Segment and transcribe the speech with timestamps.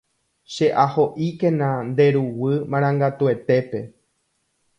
[0.53, 3.79] Che'aho'íkena nde ruguy marangatuetépe